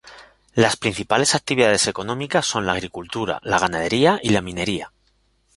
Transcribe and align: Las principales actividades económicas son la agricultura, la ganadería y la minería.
Las 0.55 0.77
principales 0.77 1.35
actividades 1.35 1.85
económicas 1.85 2.47
son 2.47 2.65
la 2.65 2.71
agricultura, 2.71 3.39
la 3.43 3.59
ganadería 3.59 4.19
y 4.23 4.29
la 4.31 4.41
minería. 4.41 4.91